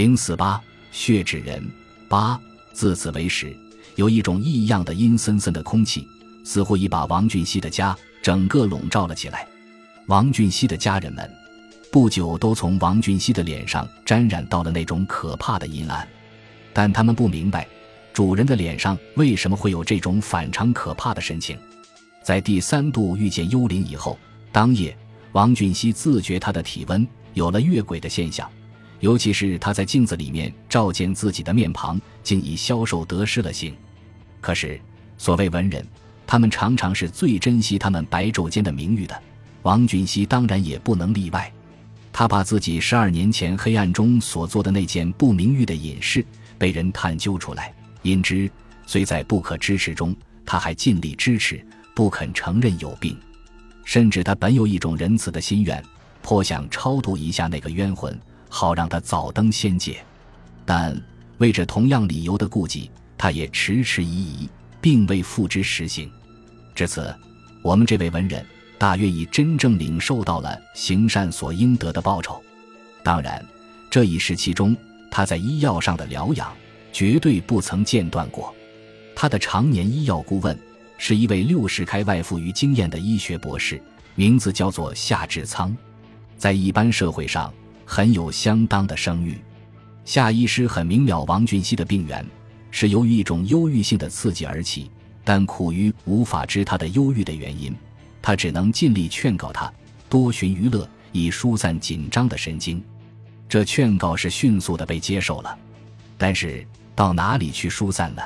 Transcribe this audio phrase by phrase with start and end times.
[0.00, 0.58] 零四八
[0.90, 1.62] 血指人
[2.08, 2.40] 八
[2.72, 3.54] 自此为始，
[3.96, 6.08] 有一种异样的阴森森的空气，
[6.42, 9.46] 似乎已把王俊熙的家整个笼罩了起来。
[10.06, 11.30] 王俊熙的家人们
[11.92, 16.08] 不久都从王俊熙的脸上沾染到了那种可怕的阴暗，
[16.72, 17.68] 但他们不明白
[18.14, 21.58] 主人的脸上为什么会有这种反常可怕的神情。
[22.24, 24.18] 在第三度遇见幽灵以后，
[24.50, 24.96] 当夜
[25.32, 28.50] 王俊熙自觉他的体温有了越轨的现象。
[29.00, 33.74] 尤其是他在镜子里面照见自己的面庞，竟已消瘦得失了形。
[34.40, 34.80] 可是，
[35.18, 35.84] 所谓文人，
[36.26, 39.22] 他们常常是最珍惜他们白昼间的名誉的。
[39.62, 41.52] 王俊熙当然也不能例外。
[42.12, 46.24] 他把自己十二年前黑暗中所做的那件不名誉的隐事
[46.58, 48.50] 被人探究出来，因之
[48.86, 50.14] 虽在不可支持中，
[50.44, 51.64] 他还尽力支持，
[51.94, 53.16] 不肯承认有病。
[53.84, 55.82] 甚至他本有一种仁慈的心愿，
[56.20, 58.18] 颇想超度一下那个冤魂。
[58.50, 60.04] 好让他早登仙界，
[60.66, 60.94] 但
[61.38, 64.48] 为着同样理由的顾忌，他也迟迟疑疑，
[64.80, 66.10] 并未付之实行。
[66.74, 67.14] 至此，
[67.62, 68.44] 我们这位文人
[68.76, 72.42] 大约已真正领受到了行善所应得的报酬。
[73.02, 73.42] 当然，
[73.88, 74.76] 这一时期中，
[75.10, 76.52] 他在医药上的疗养
[76.92, 78.54] 绝对不曾间断过。
[79.14, 80.58] 他的常年医药顾问
[80.98, 83.80] 是一位六十开外富于经验的医学博士，
[84.14, 85.74] 名字叫做夏志仓，
[86.36, 87.52] 在一般社会上。
[87.92, 89.36] 很有相当的声誉，
[90.04, 92.24] 夏医师很明了王俊熙的病源
[92.70, 94.88] 是由于一种忧郁性的刺激而起，
[95.24, 97.74] 但苦于无法知他的忧郁的原因，
[98.22, 99.70] 他只能尽力劝告他
[100.08, 102.80] 多寻娱乐，以疏散紧张的神经。
[103.48, 105.58] 这劝告是迅速的被接受了，
[106.16, 108.22] 但是到哪里去疏散呢？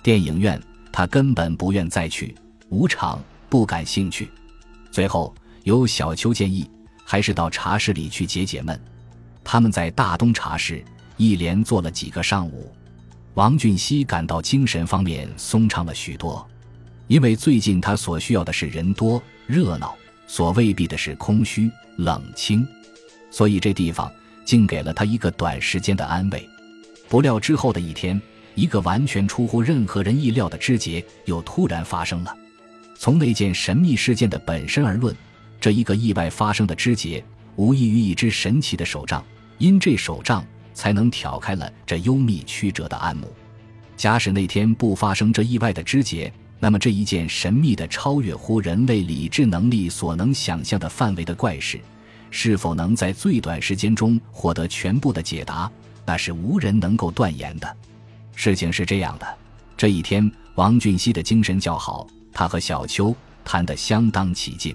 [0.00, 2.36] 电影院他根本不愿再去，
[2.68, 4.30] 舞场不感兴趣。
[4.92, 6.70] 最后由小秋建议，
[7.04, 8.80] 还是到茶室里去解解闷。
[9.44, 10.84] 他们在大东茶室
[11.16, 12.72] 一连坐了几个上午，
[13.34, 16.46] 王俊熙感到精神方面松畅了许多，
[17.06, 19.94] 因为最近他所需要的是人多热闹，
[20.26, 22.66] 所未必的是空虚冷清，
[23.30, 24.10] 所以这地方
[24.44, 26.48] 竟给了他一个短时间的安慰。
[27.08, 28.20] 不料之后的一天，
[28.54, 32.34] 一个完全出乎任何人意料的枝节又突然发生了。
[32.96, 35.14] 从那件神秘事件的本身而论，
[35.60, 37.22] 这一个意外发生的枝节。
[37.56, 39.24] 无异于一只神奇的手杖，
[39.58, 43.32] 因这手杖才能挑开了这幽密曲折的暗幕。
[43.96, 51.80] 假使那天不发生这意外的枝节，那么这一件神秘的、超越乎人类理智能力所能想象的范围的怪事，
[52.30, 55.70] 是否能在最短时间中获得全部的解答，
[56.06, 57.76] 那是无人能够断言的。
[58.34, 59.26] 事情是这样的：
[59.76, 63.14] 这一天，王俊熙的精神较好，他和小秋
[63.44, 64.74] 谈得相当起劲。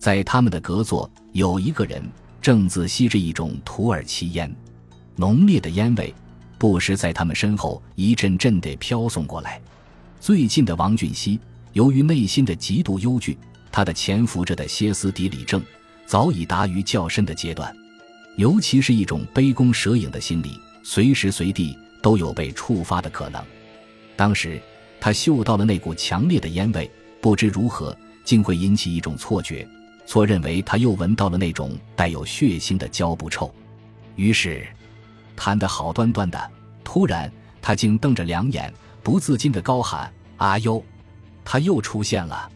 [0.00, 2.02] 在他们的隔座，有一个人
[2.40, 4.50] 正自吸着一种土耳其烟，
[5.14, 6.12] 浓烈的烟味
[6.56, 9.60] 不时在他们身后一阵阵地飘送过来。
[10.18, 11.38] 最近的王俊熙，
[11.74, 13.36] 由于内心的极度忧惧，
[13.70, 15.62] 他的潜伏着的歇斯底里症
[16.06, 17.70] 早已达于较深的阶段，
[18.36, 23.44] 尤其是一种杯弓蛇影的心理，随时随地都有被触发的可能。
[24.16, 24.58] 当时
[24.98, 26.90] 他嗅到了那股强烈的烟味，
[27.20, 27.94] 不知如何，
[28.24, 29.68] 竟会引起一种错觉。
[30.10, 33.48] 错认为他又闻到了那种带有血腥的胶布臭，
[34.16, 34.66] 于是
[35.36, 36.50] 谈得好端端的，
[36.82, 37.32] 突然
[37.62, 40.84] 他竟瞪着两眼，不自禁的高喊：“阿优！”
[41.46, 42.50] 他又出现了，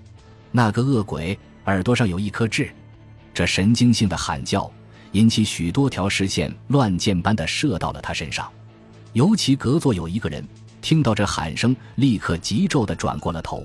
[0.51, 2.69] 那个恶鬼耳朵上有一颗痣。
[3.33, 4.69] 这神经性的喊叫
[5.13, 8.51] 引起许多条视线乱箭般的射到了他身上，
[9.13, 10.45] 尤其隔座有一个人
[10.83, 13.65] 听到这喊声，立刻急骤的转过了头，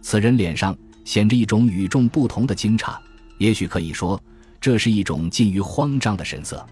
[0.00, 0.74] 此人脸上
[1.04, 2.96] 显着一种与众不同的惊诧。
[3.38, 4.20] 也许可以说，
[4.60, 6.64] 这是一种近于慌张的神色。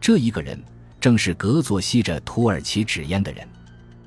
[0.00, 0.62] 这一个人
[1.00, 3.46] 正是隔座吸着土耳其纸烟的人。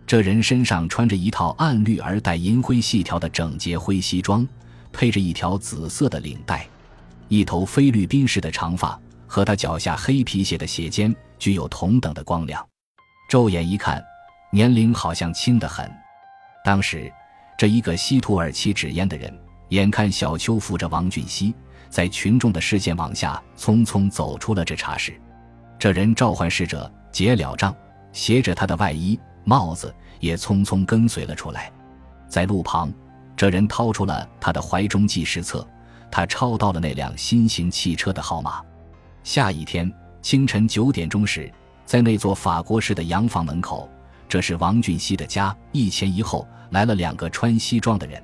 [0.08, 4.48] 这人身上穿着一套暗绿而带银灰细条的整洁灰西装，
[4.94, 6.68] 配着一条紫色的领带，
[7.28, 12.64] 一头菲律宾式的长发和他脚下黑皮鞋的鞋尖具有同等的光亮。
[13.28, 14.04] 骤眼一看，
[14.52, 15.92] 年龄好像轻得很。
[16.64, 17.12] 当时，
[17.58, 19.36] 这一个吸土耳其纸烟的人，
[19.70, 21.52] 眼看小秋扶着王俊熙。
[21.96, 25.18] 在群众的视线往下，匆匆走出了这茶室。
[25.80, 27.74] 这人召唤使者结了账，
[28.12, 31.72] 携着他的外衣、帽子，也匆匆跟随了出来。
[32.28, 32.92] 在路旁，
[33.38, 35.66] 这人掏出了他的怀中记事册，
[36.12, 38.62] 他抄到了那辆新型汽车的号码。
[39.24, 39.90] 下一天
[40.22, 41.50] 清晨九点钟时，
[41.86, 43.90] 在那座法国式的洋房门口，
[44.28, 48.22] 这是王俊熙的家，一前一后来了两个穿西装的人，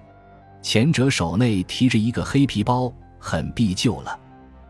[0.61, 2.93] 前者手内提着一个黑皮包。
[3.21, 4.19] 很必救了，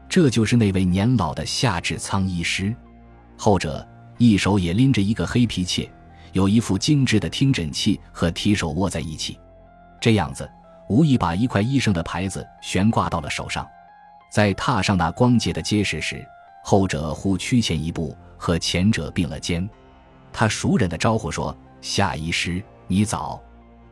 [0.10, 2.76] 这就是那位年老的夏志仓医师。
[3.38, 3.88] 后者
[4.18, 5.90] 一手也拎着一个黑皮切，
[6.34, 9.40] 有一副精致的听诊器和提手握在一起，
[10.00, 10.48] 这样子
[10.90, 13.66] 无意把一块医生的牌子悬挂到了手上。
[14.30, 16.24] 在踏上那光洁的结实时，
[16.64, 19.68] 后者忽趋前一步，和前者并了肩。
[20.32, 23.42] 他熟人的招呼说：“夏医师，你早。”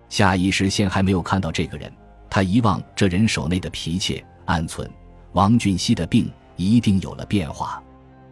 [0.09, 1.91] 夏医师先还没有看到这个人，
[2.29, 4.90] 他遗忘这人手内的皮切，暗存
[5.34, 7.81] 王俊熙的病一定有了变化，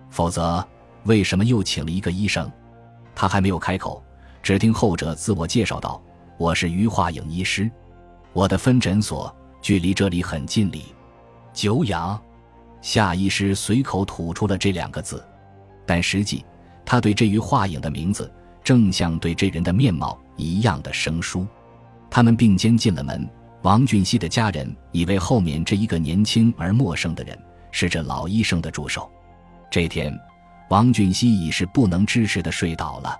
[0.09, 0.67] 否则
[1.03, 2.51] 为什么又请了一个医生？
[3.13, 4.03] 他还没有开口，
[4.41, 6.01] 只听后者自我介绍道
[6.37, 7.69] ：“我是余化影医师，
[8.33, 10.85] 我的分诊所距离这里很近里。”
[11.53, 12.19] 久仰，
[12.81, 15.23] 夏医师随口吐出了这两个字，
[15.85, 16.43] 但实际
[16.83, 18.31] 他对这于化影的名字，
[18.63, 21.45] 正像对这人的面貌一样的生疏。
[22.09, 23.29] 他们并肩进了门，
[23.63, 27.37] 王俊熙的家人以为后面这一个年轻而陌生的人
[27.71, 29.11] 是这老医生的助手。
[29.69, 30.17] 这天，
[30.69, 33.17] 王俊熙已是不能支持的睡倒了，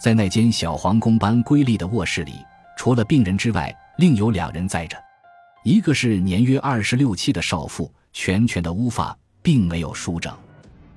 [0.00, 2.32] 在那间小皇宫般瑰丽的卧室里，
[2.76, 4.96] 除了病人之外，另有两人在着。
[5.62, 10.34] 一个是年约二十六七的少妇，全全的乌发，并没有梳整，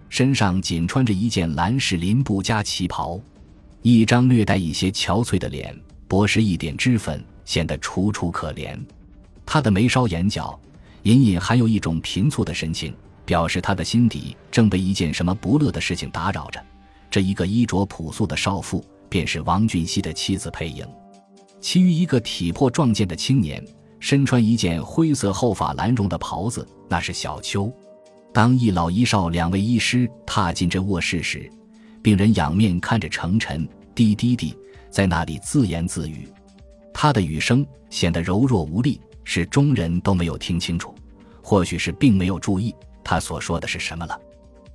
[0.10, 3.20] 身上仅穿着一件蓝式林布加旗袍，
[3.82, 5.76] 一张略带一些憔悴的脸，
[6.08, 8.80] 薄施一点脂粉，显得楚楚可怜。
[9.44, 10.58] 他的眉梢眼角，
[11.02, 12.94] 隐隐含有一种贫促的神情，
[13.26, 16.64] 表示他的心底正被一件什么不乐的事情打扰着。
[17.10, 20.86] 这一个衣着朴素的少妇，便是王俊熙的妻子佩莹。
[21.60, 23.66] 其余一个体魄壮健的青年。
[24.02, 27.70] 身穿一件灰色厚发蓝绒的袍子，那是小秋。
[28.32, 31.52] 当一老一少两位医师踏进这卧室时，
[32.02, 34.56] 病人仰面看着程晨，低低地
[34.90, 36.26] 在那里自言自语。
[36.94, 40.94] 他的语声显得柔弱无力，使中人都没有听清楚，
[41.42, 44.20] 或许是并没有注意他所说的是什么了。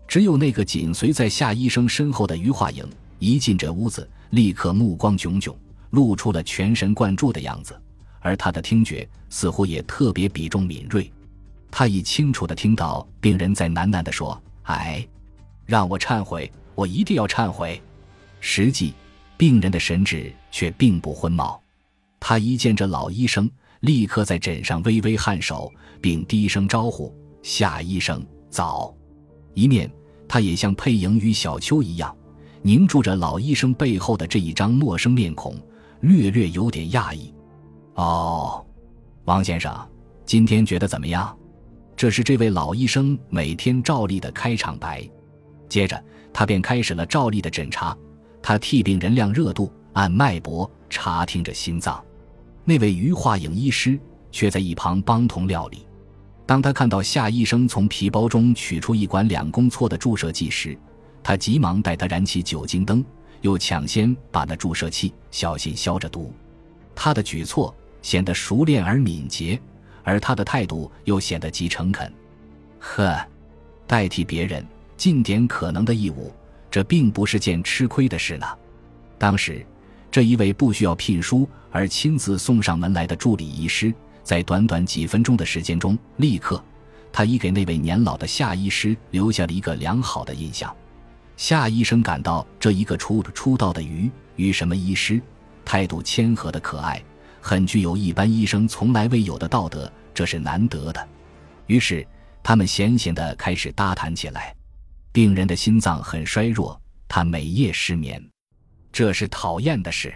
[0.06, 2.86] 只有那个紧随在夏医生身后的余化影，
[3.18, 5.56] 一进这屋子，立刻目光炯炯，
[5.90, 7.74] 露出了全神贯注的样子。
[8.20, 11.10] 而他的听觉似乎也特别比重敏锐，
[11.70, 15.06] 他已清楚地听到病人在喃喃地说：“哎，
[15.66, 17.80] 让我忏悔，我一定要忏悔。”
[18.40, 18.94] 实际，
[19.36, 21.60] 病人的神志却并不昏冒。
[22.26, 23.50] 他一见这老医生，
[23.80, 28.96] 立刻在枕上微微颔首，并低声招呼：“夏医生早。”
[29.52, 29.92] 一面，
[30.26, 32.16] 他也像佩莹与小秋一样，
[32.62, 35.54] 凝住着老医生背后的这一张陌生面孔，
[36.00, 37.30] 略略有点讶异。
[37.96, 38.64] 哦，
[39.26, 39.70] 王先生，
[40.24, 41.36] 今天觉得怎么样？
[41.94, 45.06] 这是这位老医生每天照例的开场白。
[45.68, 47.94] 接着，他便开始了照例的诊查。
[48.40, 52.02] 他替病人量热度、按脉搏、查听着心脏。
[52.64, 53.98] 那位余化影医师
[54.30, 55.86] 却在一旁帮同料理。
[56.46, 60.76] 当他看到夏医生从皮包中取出一管两公撮的注射剂时，
[61.22, 63.04] 他急忙带他燃起酒精灯，
[63.40, 66.32] 又抢先把那注射器小心消着毒。
[66.94, 67.74] 他的举措。
[68.04, 69.58] 显得熟练而敏捷，
[70.02, 72.12] 而他的态度又显得极诚恳。
[72.78, 73.18] 呵，
[73.86, 74.62] 代替别人
[74.94, 76.30] 尽点可能的义务，
[76.70, 78.46] 这并不是件吃亏的事呢。
[79.16, 79.64] 当时，
[80.14, 86.64] 这一位不需要聘书而亲自送上门来的助理医师，在短短几分钟的时间中，立刻，
[87.12, 90.72] 他已给那位年老的夏医师留下了一个良好的印象。
[91.36, 95.20] 夏医生感到这一个初出道的于于什么医师，
[95.64, 97.02] 态度谦和的可爱。
[97.40, 101.08] 很具有一般医生从来未有的道德，这是难得的。
[101.66, 102.06] 于是
[102.40, 104.54] 他们闲闲地开始搭谈起来。
[105.10, 108.24] 病人的心脏很衰弱，他每夜失眠，
[108.94, 110.14] 这是讨厌的事。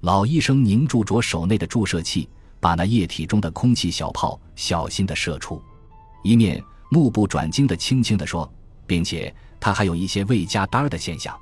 [0.00, 2.26] 老医生凝住着手内的注射器，
[2.58, 5.60] 把那液体中的空气小泡小心地射出，
[6.24, 8.50] 一面目不转睛地轻轻地说，
[8.86, 11.38] 并且他还有一些未加单儿的现象。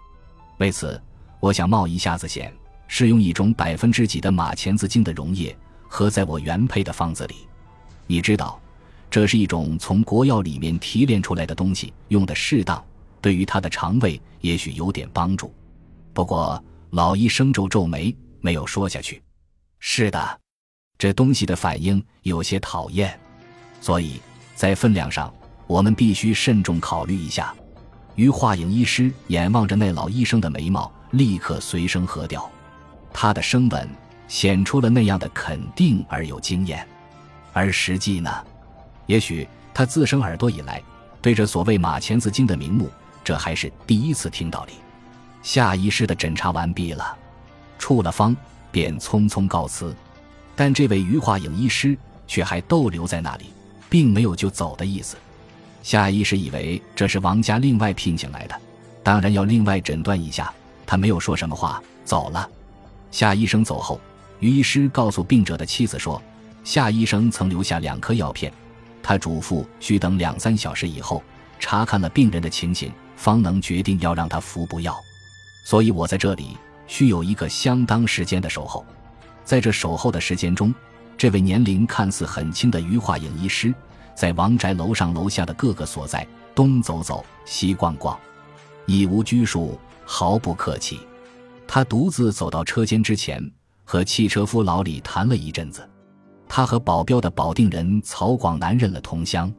[0.59, 1.01] 为此，
[1.39, 2.53] 我想冒一下子险。
[2.89, 5.57] 试用一种百分之几的马钱子精的溶液
[5.89, 7.37] 合在我原配的方子里，
[8.09, 8.61] 你知道，
[9.09, 12.85] 这是一种从国药里面提炼出来的东西，用的适当，
[13.21, 15.55] 对于他的肠胃也许有点帮助。
[16.15, 19.21] 不过老医生皱皱眉，没有说下去。
[19.81, 20.41] 是的，
[20.97, 23.19] 这东西的反应有些讨厌，
[23.81, 24.21] 所以
[24.55, 25.35] 在分量上
[25.67, 27.53] 我们必须慎重考虑一下。
[28.15, 32.49] 于化影医师眼望着那老医生的眉毛，立刻随声合调。
[33.13, 33.89] 他的声吻
[34.29, 36.87] 显出了那样的肯定而有经验，
[37.53, 38.31] 而实际呢，
[39.07, 40.81] 也许他自生耳朵以来，
[41.21, 42.89] 对着所谓马钱子精的名目，
[43.25, 44.75] 这还是第一次听到哩。
[45.45, 47.15] 夏医师的诊查完毕了，
[47.79, 48.35] 处了方，
[48.73, 49.95] 便匆匆告辞。
[50.57, 51.97] 但这位余化影医师
[52.27, 53.53] 却还逗留在那里，
[53.91, 55.19] 并没有就走的意思。
[55.83, 58.59] 夏医师以为这是王家另外聘请来的，
[59.03, 60.51] 当然要另外诊断一下。
[60.87, 62.49] 他没有说什么话，走了。
[63.11, 64.01] 夏医生走后，
[64.41, 66.21] 于医师告诉病者的妻子说
[66.65, 68.51] ：“夏医生曾留下两颗药片，
[69.03, 71.23] 他嘱咐需等两三小时以后
[71.59, 74.99] 查看了病人的情形，方能决定要让他服不药。
[75.65, 76.57] 所以我在这里
[76.87, 78.85] 需有一个相当时间的守候。
[79.43, 80.73] 在这守候的时间中，
[81.17, 83.75] 这位年龄看似很轻的余化影医师，
[84.15, 88.19] 在王宅楼上楼下的各个所在东走走，西逛逛，
[88.87, 91.01] 已无拘束，毫不客气。”
[91.67, 93.43] 他独自走到车间之前，
[93.85, 95.89] 和汽车夫老李谈了一阵子。
[96.47, 99.53] 他和保镖的保定人曹广南认了同乡，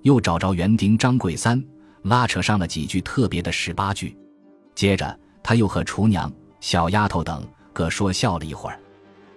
[0.00, 1.62] 又找着园丁张桂三，
[2.04, 4.16] 拉扯上了几句特别的十八句。
[4.74, 8.78] 接着，他又和厨娘、小丫头等各说笑了一会儿。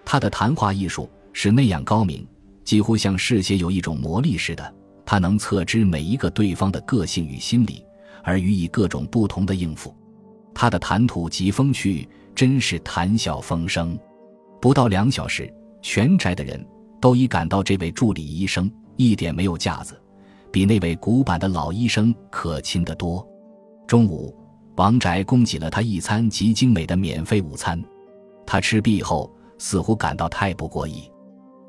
[0.04, 2.26] 他的谈话艺术是那样高明，
[2.64, 4.74] 几乎像嗜血有一种魔力似的。
[5.04, 7.84] 他能测知每一个对方的个性与心理，
[8.22, 9.94] 而予以各种不同的应付。
[10.54, 13.98] 他的谈吐极风趣，真是谈笑风生。
[14.60, 16.64] 不到两小时，全宅的人
[17.00, 20.00] 都已感到这位助理医生一点没有架子，
[20.50, 23.24] 比那位古板的老医生可亲得多。
[23.86, 24.34] 中午，
[24.76, 27.82] 王宅供给了他一餐极精美的免费午餐。
[28.46, 31.10] 他吃毕后，似乎感到太不过意，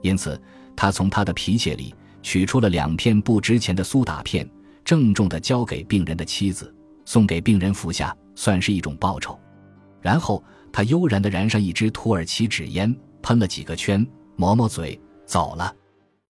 [0.02, 0.40] 因此
[0.76, 4.48] 他从他的皮鞋里取出了两片不值钱的苏打片，
[4.86, 6.74] 郑重地交给病人的妻子，
[7.06, 8.16] 送给病人服下。
[8.40, 9.36] 算是一种报酬，
[10.00, 15.74] 然后他悠然地燃上一支土耳其纸烟，喷了几个圈，抹抹嘴，走了。